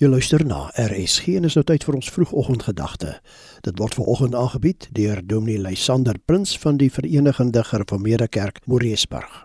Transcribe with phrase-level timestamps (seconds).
[0.00, 3.10] Jy luister na RSG en is nou tyd vir ons vroegoggendgedagte.
[3.66, 9.42] Dit word veraloggend aangebied deur Dominee Lysander Prins van die Verenigde Gereformeerde Kerk Moreesburg.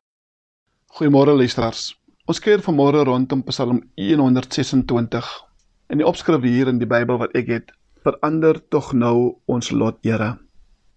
[0.95, 1.89] Goeiemôre luisteraars.
[2.31, 5.27] Ons keer vanmôre rondom Psalm 126.
[5.91, 7.75] In die opskrif hier in die Bybel wat ek het,
[8.07, 10.37] verander tog nou ons lot, Here.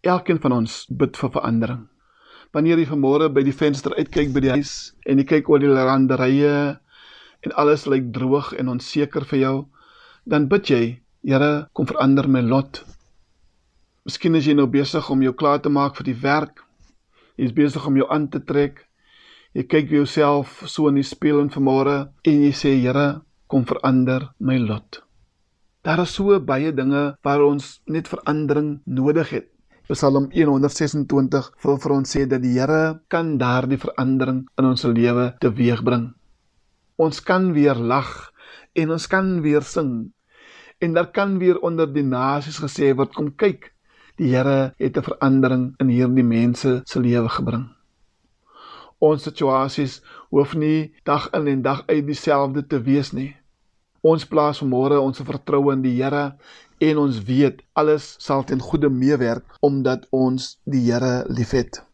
[0.06, 1.88] Elkeen van ons bid vir verandering.
[2.54, 5.74] Wanneer jy vanmôre by die venster uitkyk by die huis en jy kyk oor die
[5.74, 6.78] landerye
[7.46, 9.56] en alles lyk droog en onseker vir jou,
[10.24, 10.84] dan bid jy,
[11.28, 12.78] Here, kom verander my lot.
[14.06, 16.62] Miskien is jy nou besig om jou klaar te maak vir die werk.
[17.36, 18.84] Jy is besig om jou aan te trek.
[19.52, 23.20] Jy kyk vir jouself so in die spieël en vanmôre en jy sê, Here,
[23.50, 25.02] kom verander my lot.
[25.84, 29.50] Daar is so baie dinge waar ons net verandering nodig het.
[29.88, 35.30] Psalm 126 wil vir ons sê dat die Here kan daardie verandering in ons lewe
[35.40, 36.10] teweegbring.
[36.98, 38.32] Ons kan weer lag
[38.74, 40.10] en ons kan weer sing.
[40.82, 43.70] En daar kan weer onder die nasies gesê word kom kyk.
[44.18, 47.68] Die Here het 'n verandering in hierdie mense se lewe gebring.
[48.98, 53.36] Ons situasies hoef nie dag in en dag uit dieselfde te wees nie.
[54.02, 56.34] Ons plaas vanmôre ons vertroue in die Here
[56.80, 61.87] en ons weet alles sal ten goeie meewerk omdat ons die Here liefhet.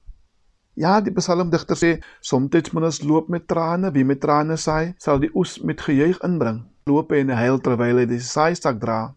[0.74, 5.20] Ja, die psalmdigter sê, soms moet ons loop met trane, wie met trane saai, sal
[5.22, 6.64] die oes met gejuig inbring.
[6.90, 9.14] Loop en huil terwyl hy die saaisak dra.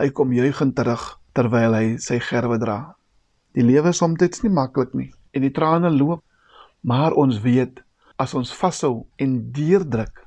[0.00, 1.04] Hy kom juigend terug
[1.36, 2.78] terwyl hy sy gerwe dra.
[3.52, 6.22] Die lewe soms nie maklik nie en die trane loop,
[6.80, 7.82] maar ons weet
[8.16, 10.22] as ons vashou en deurdruk,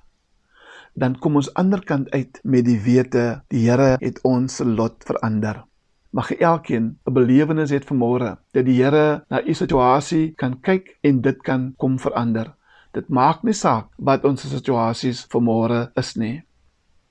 [0.93, 5.63] dan kom ons aanderkant uit met die wete die Here het ons lot verander
[6.11, 11.21] mag elkeen 'n belewenis hê vanmôre dat die Here na u situasie kan kyk en
[11.21, 12.55] dit kan kom verander.
[12.93, 16.43] Dit maak nie saak wat ons situasies vanmôre is nie.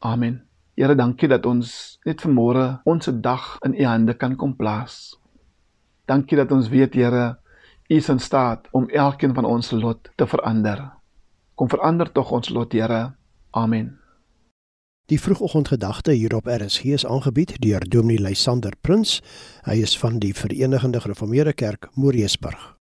[0.01, 0.43] Amen.
[0.77, 5.17] Here, dankie dat ons net vanmôre ons dag in u hande kan kom plaas.
[6.07, 7.37] Dankie dat ons weet Here,
[7.91, 10.91] u is in staat om elkeen van ons lot te verander.
[11.55, 13.15] Kom verander tog ons lot, Here.
[13.51, 14.08] Amen.
[15.09, 19.23] Die vroegoggendgedagte hier op RSG is aangebied deur Dominee Lysander Prins.
[19.65, 22.78] Hy is van die Verenigde Gereformeerde Kerk Moreesburg.